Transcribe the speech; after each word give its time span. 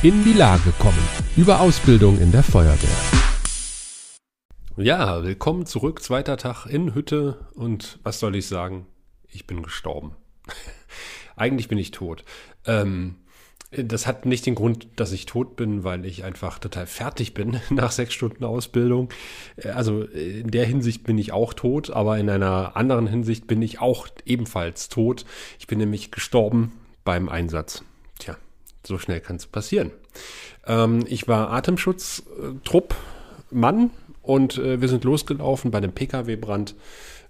In 0.00 0.22
die 0.22 0.32
Lage 0.32 0.72
kommen. 0.78 0.96
Über 1.36 1.60
Ausbildung 1.60 2.20
in 2.20 2.30
der 2.30 2.44
Feuerwehr. 2.44 2.88
Ja, 4.76 5.24
willkommen 5.24 5.66
zurück. 5.66 6.04
Zweiter 6.04 6.36
Tag 6.36 6.66
in 6.66 6.94
Hütte. 6.94 7.48
Und 7.56 7.98
was 8.04 8.20
soll 8.20 8.36
ich 8.36 8.46
sagen? 8.46 8.86
Ich 9.26 9.48
bin 9.48 9.60
gestorben. 9.60 10.14
Eigentlich 11.36 11.66
bin 11.66 11.78
ich 11.78 11.90
tot. 11.90 12.22
Ähm, 12.64 13.16
das 13.72 14.06
hat 14.06 14.24
nicht 14.24 14.46
den 14.46 14.54
Grund, 14.54 14.86
dass 14.94 15.10
ich 15.10 15.26
tot 15.26 15.56
bin, 15.56 15.82
weil 15.82 16.06
ich 16.06 16.22
einfach 16.22 16.60
total 16.60 16.86
fertig 16.86 17.34
bin 17.34 17.60
nach 17.70 17.90
sechs 17.90 18.14
Stunden 18.14 18.44
Ausbildung. 18.44 19.08
Also 19.64 20.02
in 20.04 20.52
der 20.52 20.64
Hinsicht 20.64 21.02
bin 21.02 21.18
ich 21.18 21.32
auch 21.32 21.54
tot, 21.54 21.90
aber 21.90 22.18
in 22.18 22.30
einer 22.30 22.76
anderen 22.76 23.08
Hinsicht 23.08 23.48
bin 23.48 23.60
ich 23.62 23.80
auch 23.80 24.06
ebenfalls 24.24 24.90
tot. 24.90 25.24
Ich 25.58 25.66
bin 25.66 25.78
nämlich 25.80 26.12
gestorben 26.12 26.70
beim 27.02 27.28
Einsatz. 27.28 27.82
Tja, 28.20 28.36
so 28.88 28.98
schnell 28.98 29.20
kann 29.20 29.36
es 29.36 29.46
passieren. 29.46 29.92
Ähm, 30.66 31.04
ich 31.08 31.28
war 31.28 31.50
Atemschutztrupp 31.50 32.94
Mann 33.50 33.90
und 34.22 34.58
äh, 34.58 34.80
wir 34.80 34.88
sind 34.88 35.04
losgelaufen 35.04 35.70
bei 35.70 35.78
einem 35.78 35.92
Pkw-Brand 35.92 36.74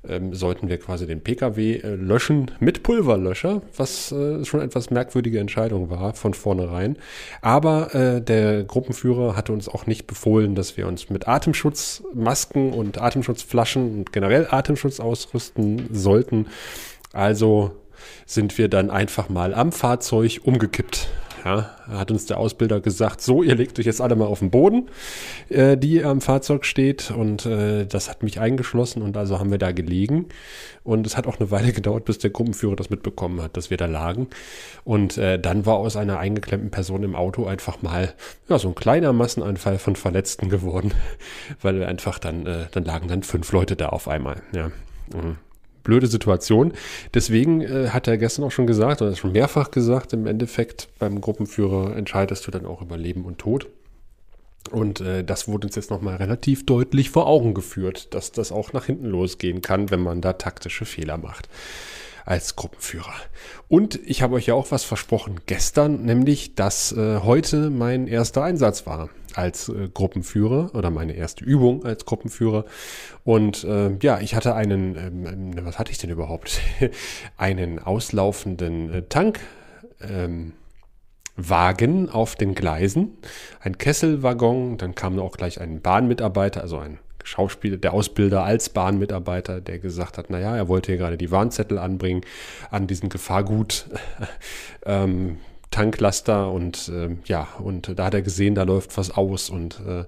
ähm, 0.06 0.32
sollten 0.32 0.68
wir 0.68 0.78
quasi 0.78 1.06
den 1.06 1.22
Pkw 1.22 1.76
äh, 1.76 1.94
löschen 1.96 2.52
mit 2.60 2.84
Pulverlöscher, 2.84 3.62
was 3.76 4.12
äh, 4.12 4.44
schon 4.44 4.60
etwas 4.60 4.90
merkwürdige 4.90 5.40
Entscheidung 5.40 5.90
war 5.90 6.14
von 6.14 6.34
vornherein. 6.34 6.96
Aber 7.42 7.94
äh, 7.94 8.22
der 8.22 8.62
Gruppenführer 8.62 9.34
hatte 9.34 9.52
uns 9.52 9.68
auch 9.68 9.86
nicht 9.86 10.06
befohlen, 10.06 10.54
dass 10.54 10.76
wir 10.76 10.86
uns 10.86 11.10
mit 11.10 11.26
Atemschutzmasken 11.26 12.72
und 12.72 13.00
Atemschutzflaschen 13.00 13.98
und 13.98 14.12
generell 14.12 14.46
Atemschutz 14.50 15.00
ausrüsten 15.00 15.88
sollten. 15.92 16.46
Also 17.12 17.72
sind 18.24 18.56
wir 18.56 18.68
dann 18.68 18.90
einfach 18.90 19.28
mal 19.28 19.52
am 19.52 19.72
Fahrzeug 19.72 20.40
umgekippt 20.44 21.08
ja, 21.48 21.70
hat 21.88 22.10
uns 22.10 22.26
der 22.26 22.38
Ausbilder 22.38 22.80
gesagt, 22.80 23.22
so, 23.22 23.42
ihr 23.42 23.54
legt 23.54 23.78
euch 23.78 23.86
jetzt 23.86 24.00
alle 24.00 24.16
mal 24.16 24.26
auf 24.26 24.40
den 24.40 24.50
Boden, 24.50 24.88
äh, 25.48 25.76
die 25.76 26.04
am 26.04 26.20
Fahrzeug 26.20 26.64
steht. 26.64 27.10
Und 27.10 27.46
äh, 27.46 27.86
das 27.86 28.10
hat 28.10 28.22
mich 28.22 28.40
eingeschlossen 28.40 29.02
und 29.02 29.16
also 29.16 29.38
haben 29.38 29.50
wir 29.50 29.58
da 29.58 29.72
gelegen. 29.72 30.26
Und 30.84 31.06
es 31.06 31.16
hat 31.16 31.26
auch 31.26 31.40
eine 31.40 31.50
Weile 31.50 31.72
gedauert, 31.78 32.04
bis 32.04 32.18
der 32.18 32.30
Gruppenführer 32.30 32.76
das 32.76 32.90
mitbekommen 32.90 33.42
hat, 33.42 33.56
dass 33.56 33.70
wir 33.70 33.76
da 33.76 33.86
lagen. 33.86 34.28
Und 34.84 35.16
äh, 35.16 35.38
dann 35.38 35.64
war 35.64 35.76
aus 35.76 35.96
einer 35.96 36.18
eingeklemmten 36.18 36.70
Person 36.70 37.02
im 37.02 37.14
Auto 37.14 37.46
einfach 37.46 37.82
mal 37.82 38.12
ja, 38.48 38.58
so 38.58 38.68
ein 38.68 38.74
kleiner 38.74 39.12
Massenanfall 39.12 39.78
von 39.78 39.96
Verletzten 39.96 40.50
geworden, 40.50 40.92
weil 41.62 41.78
wir 41.78 41.88
einfach 41.88 42.18
dann, 42.18 42.46
äh, 42.46 42.66
dann 42.72 42.84
lagen 42.84 43.08
dann 43.08 43.22
fünf 43.22 43.52
Leute 43.52 43.74
da 43.76 43.88
auf 43.88 44.08
einmal. 44.08 44.42
Ja. 44.52 44.70
Mhm 45.14 45.38
blöde 45.88 46.06
Situation. 46.06 46.74
Deswegen 47.14 47.62
äh, 47.62 47.88
hat 47.88 48.06
er 48.06 48.18
gestern 48.18 48.44
auch 48.44 48.52
schon 48.52 48.66
gesagt, 48.66 49.00
oder 49.00 49.16
schon 49.16 49.32
mehrfach 49.32 49.70
gesagt, 49.70 50.12
im 50.12 50.26
Endeffekt 50.26 50.88
beim 50.98 51.22
Gruppenführer 51.22 51.96
entscheidest 51.96 52.46
du 52.46 52.50
dann 52.50 52.66
auch 52.66 52.82
über 52.82 52.98
Leben 52.98 53.24
und 53.24 53.38
Tod. 53.38 53.68
Und 54.70 55.00
äh, 55.00 55.24
das 55.24 55.48
wurde 55.48 55.66
uns 55.66 55.76
jetzt 55.76 55.90
nochmal 55.90 56.16
relativ 56.16 56.66
deutlich 56.66 57.08
vor 57.08 57.26
Augen 57.26 57.54
geführt, 57.54 58.12
dass 58.12 58.32
das 58.32 58.52
auch 58.52 58.74
nach 58.74 58.84
hinten 58.84 59.06
losgehen 59.06 59.62
kann, 59.62 59.90
wenn 59.90 60.00
man 60.00 60.20
da 60.20 60.34
taktische 60.34 60.84
Fehler 60.84 61.16
macht 61.16 61.48
als 62.26 62.54
Gruppenführer. 62.56 63.14
Und 63.68 63.98
ich 64.04 64.20
habe 64.20 64.34
euch 64.34 64.46
ja 64.46 64.52
auch 64.52 64.70
was 64.70 64.84
versprochen 64.84 65.40
gestern, 65.46 66.02
nämlich, 66.04 66.54
dass 66.54 66.92
äh, 66.92 67.20
heute 67.20 67.70
mein 67.70 68.06
erster 68.06 68.42
Einsatz 68.42 68.86
war 68.86 69.08
als 69.38 69.68
äh, 69.68 69.88
Gruppenführer 69.92 70.74
oder 70.74 70.90
meine 70.90 71.14
erste 71.14 71.44
Übung 71.44 71.84
als 71.84 72.04
Gruppenführer. 72.04 72.64
Und 73.24 73.64
äh, 73.64 73.96
ja, 74.02 74.20
ich 74.20 74.34
hatte 74.34 74.54
einen, 74.54 74.96
ähm, 74.96 75.26
ähm 75.26 75.64
was 75.64 75.78
hatte 75.78 75.92
ich 75.92 75.98
denn 75.98 76.10
überhaupt? 76.10 76.60
einen 77.36 77.78
auslaufenden 77.78 78.92
äh, 78.92 79.02
Tank. 79.08 79.40
Ähm, 80.00 80.52
Wagen 81.40 82.08
auf 82.10 82.34
den 82.34 82.56
Gleisen, 82.56 83.16
ein 83.60 83.78
Kesselwaggon, 83.78 84.76
dann 84.76 84.96
kam 84.96 85.16
auch 85.20 85.36
gleich 85.36 85.60
ein 85.60 85.80
Bahnmitarbeiter, 85.80 86.60
also 86.62 86.78
ein 86.78 86.98
Schauspieler, 87.22 87.76
der 87.76 87.92
Ausbilder 87.92 88.42
als 88.42 88.70
Bahnmitarbeiter, 88.70 89.60
der 89.60 89.78
gesagt 89.78 90.18
hat, 90.18 90.30
naja, 90.30 90.56
er 90.56 90.66
wollte 90.66 90.90
hier 90.90 90.98
gerade 90.98 91.16
die 91.16 91.30
Warnzettel 91.30 91.78
anbringen 91.78 92.22
an 92.72 92.88
diesem 92.88 93.08
Gefahrgut. 93.08 93.86
ähm, 94.84 95.38
Tanklaster 95.78 96.50
und 96.50 96.88
äh, 96.88 97.10
ja, 97.26 97.46
und 97.62 97.96
da 97.96 98.06
hat 98.06 98.14
er 98.14 98.22
gesehen, 98.22 98.56
da 98.56 98.64
läuft 98.64 98.98
was 98.98 99.12
aus 99.12 99.48
und 99.48 99.80
äh, 99.86 100.06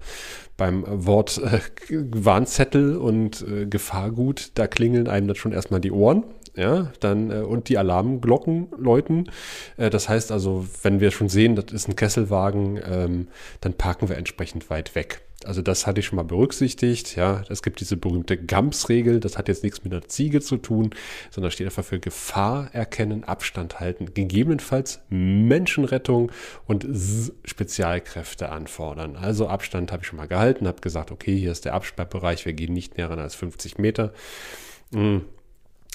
beim 0.56 0.84
Wort 0.84 1.38
äh, 1.38 1.60
Warnzettel 2.10 2.96
und 2.96 3.42
äh, 3.42 3.66
Gefahrgut, 3.66 4.50
da 4.54 4.66
klingeln 4.66 5.06
einem 5.06 5.28
dann 5.28 5.36
schon 5.36 5.52
erstmal 5.52 5.80
die 5.80 5.92
Ohren, 5.92 6.24
ja, 6.56 6.90
dann 6.98 7.30
äh, 7.30 7.42
und 7.42 7.68
die 7.68 7.78
Alarmglocken 7.78 8.66
läuten. 8.78 9.30
Äh, 9.76 9.90
das 9.90 10.08
heißt 10.08 10.32
also, 10.32 10.66
wenn 10.82 10.98
wir 10.98 11.12
schon 11.12 11.28
sehen, 11.28 11.54
das 11.54 11.66
ist 11.72 11.86
ein 11.86 11.94
Kesselwagen, 11.94 12.80
ähm, 12.84 13.28
dann 13.60 13.74
parken 13.74 14.08
wir 14.08 14.16
entsprechend 14.16 14.70
weit 14.70 14.96
weg. 14.96 15.20
Also 15.44 15.62
das 15.62 15.86
hatte 15.86 16.00
ich 16.00 16.06
schon 16.06 16.16
mal 16.16 16.24
berücksichtigt. 16.24 17.16
Ja, 17.16 17.42
es 17.48 17.62
gibt 17.62 17.80
diese 17.80 17.96
berühmte 17.96 18.36
GAMS-Regel. 18.36 19.20
Das 19.20 19.38
hat 19.38 19.48
jetzt 19.48 19.62
nichts 19.62 19.82
mit 19.84 19.92
einer 19.92 20.06
Ziege 20.06 20.40
zu 20.40 20.56
tun, 20.56 20.90
sondern 21.30 21.50
steht 21.50 21.66
einfach 21.66 21.84
für 21.84 21.98
Gefahr 21.98 22.70
erkennen, 22.74 23.24
Abstand 23.24 23.80
halten, 23.80 24.12
gegebenenfalls 24.12 25.00
Menschenrettung 25.08 26.30
und 26.66 26.86
Spezialkräfte 27.44 28.50
anfordern. 28.50 29.16
Also 29.16 29.48
Abstand 29.48 29.92
habe 29.92 30.02
ich 30.02 30.08
schon 30.08 30.18
mal 30.18 30.28
gehalten, 30.28 30.66
habe 30.66 30.80
gesagt, 30.80 31.10
okay, 31.10 31.36
hier 31.36 31.52
ist 31.52 31.64
der 31.64 31.74
Absperrbereich, 31.74 32.44
wir 32.44 32.52
gehen 32.52 32.72
nicht 32.72 32.96
näher 32.96 33.10
ran 33.10 33.18
als 33.18 33.34
50 33.34 33.78
Meter. 33.78 34.12
Hm 34.92 35.22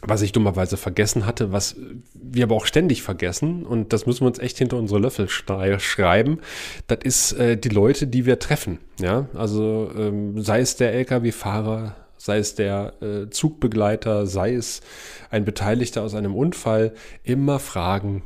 was 0.01 0.21
ich 0.21 0.31
dummerweise 0.31 0.77
vergessen 0.77 1.25
hatte, 1.25 1.51
was 1.51 1.75
wir 2.13 2.43
aber 2.43 2.55
auch 2.55 2.65
ständig 2.65 3.01
vergessen, 3.01 3.65
und 3.65 3.93
das 3.93 4.05
müssen 4.05 4.21
wir 4.21 4.27
uns 4.27 4.39
echt 4.39 4.57
hinter 4.57 4.77
unsere 4.77 4.99
Löffel 4.99 5.29
schreiben, 5.29 6.39
das 6.87 6.99
ist 7.03 7.33
äh, 7.33 7.57
die 7.57 7.69
Leute, 7.69 8.07
die 8.07 8.25
wir 8.25 8.39
treffen. 8.39 8.79
Ja, 8.99 9.27
also 9.33 9.89
ähm, 9.97 10.41
sei 10.41 10.59
es 10.59 10.75
der 10.75 10.93
Lkw-Fahrer, 10.93 11.95
sei 12.17 12.37
es 12.37 12.55
der 12.55 12.93
äh, 13.01 13.29
Zugbegleiter, 13.29 14.27
sei 14.27 14.53
es 14.53 14.81
ein 15.29 15.45
Beteiligter 15.45 16.03
aus 16.03 16.13
einem 16.13 16.35
Unfall, 16.35 16.93
immer 17.23 17.59
fragen, 17.59 18.23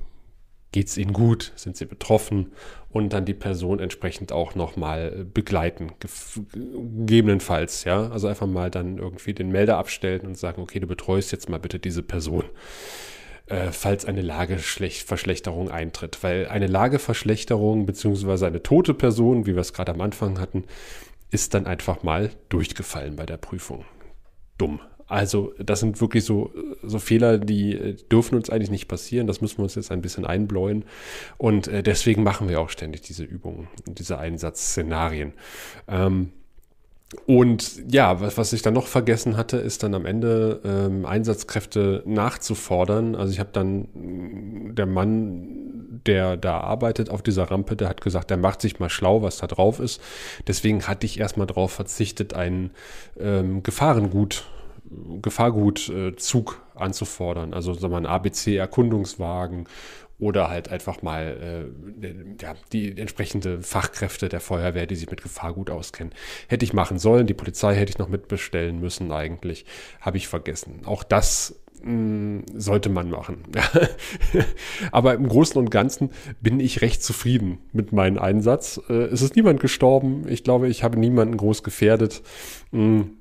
geht's 0.72 0.98
ihnen 0.98 1.14
gut, 1.14 1.52
sind 1.56 1.78
sie 1.78 1.86
betroffen 1.86 2.52
und 2.90 3.14
dann 3.14 3.26
die 3.26 3.34
Person 3.34 3.80
entsprechend 3.80 4.32
auch 4.32 4.56
nochmal 4.56 5.26
begleiten, 5.26 5.92
gegebenenfalls, 6.54 7.84
ja. 7.84 8.10
Also 8.10 8.28
einfach 8.28 8.48
mal 8.48 8.70
dann 8.70 8.98
irgendwie 8.98 9.34
den 9.34 9.50
Melder 9.50 9.78
abstellen 9.78 10.22
und 10.22 10.38
sagen, 10.38 10.62
okay, 10.62 10.80
du 10.80 10.88
betreust 10.88 11.32
jetzt 11.32 11.50
mal 11.50 11.60
bitte 11.60 11.80
diese 11.80 12.04
Person, 12.04 12.44
äh, 13.48 13.72
falls 13.72 14.06
eine 14.06 14.22
Lageverschlechterung 14.22 15.70
eintritt. 15.72 16.24
Weil 16.24 16.48
eine 16.48 16.68
Lageverschlechterung 16.68 17.86
beziehungsweise 17.86 18.48
eine 18.48 18.64
tote 18.64 18.94
Person, 18.94 19.46
wie 19.46 19.56
wir 19.56 19.62
es 19.62 19.74
gerade 19.74 19.92
am 19.92 20.02
Anfang 20.02 20.40
hatten, 20.40 20.66
ist 21.32 21.54
dann 21.54 21.68
einfach 21.68 22.04
mal 22.04 22.32
durchgefallen 22.50 23.16
bei 23.16 23.26
der 23.26 23.38
Prüfung. 23.38 23.86
Dumm. 24.58 24.80
Also 25.10 25.54
das 25.58 25.80
sind 25.80 26.00
wirklich 26.00 26.24
so, 26.24 26.54
so 26.84 27.00
Fehler, 27.00 27.40
die 27.40 27.76
äh, 27.76 27.96
dürfen 28.12 28.36
uns 28.36 28.50
eigentlich 28.50 28.70
nicht 28.70 28.88
passieren. 28.88 29.28
Das 29.28 29.42
müssen 29.42 29.58
wir 29.58 29.64
uns 29.64 29.76
jetzt 29.76 29.92
ein 29.92 30.02
bisschen 30.02 30.26
einbläuen. 30.26 30.86
Und 31.38 31.68
äh, 31.68 31.84
deswegen 31.84 32.24
machen 32.24 32.48
wir 32.48 32.62
auch 32.62 32.70
ständig 32.70 33.02
diese 33.02 33.24
Übungen, 33.24 33.68
diese 33.88 34.20
Einsatzszenarien. 34.20 35.34
Ähm, 35.88 36.30
und 37.26 37.92
ja, 37.92 38.22
was, 38.22 38.38
was 38.38 38.54
ich 38.54 38.62
dann 38.62 38.76
noch 38.76 38.86
vergessen 38.86 39.36
hatte, 39.36 39.58
ist 39.58 39.82
dann 39.82 39.96
am 39.96 40.06
Ende 40.06 40.62
ähm, 40.64 41.08
Einsatzkräfte 41.08 42.04
nachzufordern. 42.06 43.16
Also 43.16 43.34
ich 43.34 43.40
habe 43.40 43.50
dann 43.52 43.88
der 44.76 44.86
Mann, 44.86 46.02
der 46.06 46.38
da 46.38 46.60
arbeitet 46.60 47.10
auf 47.10 47.24
dieser 47.24 47.50
Rampe, 47.50 47.76
der 47.76 47.90
hat 47.90 48.02
gesagt, 48.02 48.30
der 48.30 48.38
macht 48.38 48.62
sich 48.62 48.80
mal 48.80 48.92
schlau, 48.92 49.24
was 49.24 49.38
da 49.38 49.48
drauf 49.48 49.80
ist. 49.80 50.00
Deswegen 50.48 50.88
hatte 50.88 51.08
ich 51.08 51.20
erstmal 51.20 51.48
darauf 51.48 51.72
verzichtet, 51.72 52.36
ein 52.36 52.70
ähm, 53.20 53.64
Gefahrengut 53.64 54.46
Gefahrgutzug 55.22 56.62
anzufordern. 56.76 57.54
Also 57.54 57.74
sagen 57.74 57.94
wir 57.94 57.98
ein 57.98 58.06
ABC-Erkundungswagen 58.06 59.68
oder 60.20 60.50
halt 60.50 60.70
einfach 60.70 61.02
mal 61.02 61.72
äh, 62.04 62.14
ja, 62.42 62.54
die 62.74 62.98
entsprechende 62.98 63.62
Fachkräfte 63.62 64.28
der 64.28 64.42
Feuerwehr, 64.42 64.86
die 64.86 64.96
sich 64.96 65.10
mit 65.10 65.24
Gefahrgut 65.24 65.70
auskennen. 65.70 66.14
Hätte 66.48 66.66
ich 66.66 66.74
machen 66.74 67.00
sollen, 67.00 67.26
die 67.26 67.34
Polizei 67.34 67.74
hätte 67.76 67.92
ich 67.92 67.98
noch 67.98 68.10
mitbestellen 68.10 68.80
müssen 68.80 69.12
eigentlich, 69.12 69.66
habe 70.02 70.18
ich 70.18 70.28
vergessen. 70.28 70.82
Auch 70.84 71.04
das 71.04 71.62
mh, 71.82 71.90
hm, 71.90 72.44
sollte 72.54 72.90
man 72.90 73.10
machen. 73.10 73.44
Aber 74.92 75.14
im 75.14 75.28
Großen 75.28 75.58
und 75.58 75.72
Ganzen 75.72 76.10
bin 76.42 76.60
ich 76.60 76.82
recht 76.82 77.02
zufrieden 77.02 77.60
mit 77.72 77.94
meinem 77.94 78.20
Einsatz. 78.20 78.82
Äh, 78.90 78.94
es 78.94 79.22
ist 79.22 79.38
niemand 79.38 79.62
gestorben. 79.62 80.26
Ich 80.28 80.44
glaube, 80.44 80.68
ich 80.68 80.84
habe 80.84 81.00
niemanden 81.00 81.38
groß 81.38 81.64
gefährdet. 81.64 82.22
Mh, 82.72 82.82
hm, 82.82 83.19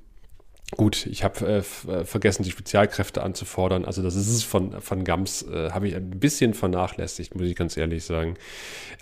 Gut, 0.76 1.06
ich 1.06 1.24
habe 1.24 1.46
äh, 1.46 1.90
äh, 1.90 2.04
vergessen, 2.04 2.42
die 2.42 2.50
Spezialkräfte 2.50 3.22
anzufordern. 3.22 3.84
Also 3.84 4.02
das 4.02 4.14
ist 4.14 4.28
es 4.28 4.42
von, 4.42 4.80
von 4.80 5.02
GAMS, 5.04 5.42
äh, 5.42 5.70
habe 5.70 5.88
ich 5.88 5.96
ein 5.96 6.10
bisschen 6.10 6.54
vernachlässigt, 6.54 7.34
muss 7.34 7.46
ich 7.46 7.56
ganz 7.56 7.76
ehrlich 7.76 8.04
sagen. 8.04 8.34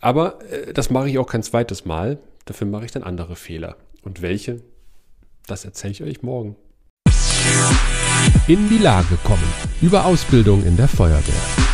Aber 0.01 0.39
äh, 0.51 0.73
das 0.73 0.91
mache 0.91 1.09
ich 1.09 1.19
auch 1.19 1.27
kein 1.27 1.43
zweites 1.43 1.85
Mal. 1.85 2.19
Dafür 2.45 2.67
mache 2.67 2.85
ich 2.85 2.93
dann 2.93 3.03
andere 3.03 3.35
Fehler. 3.35 3.77
Und 4.03 4.23
welche? 4.23 4.63
Das 5.47 5.65
erzähle 5.65 5.93
ich 5.93 6.03
euch 6.03 6.23
morgen. 6.23 6.57
In 8.47 8.69
die 8.69 8.79
Lage 8.79 9.19
kommen. 9.25 9.43
Über 9.83 10.05
Ausbildung 10.05 10.65
in 10.65 10.77
der 10.77 10.89
Feuerwehr. 10.89 11.66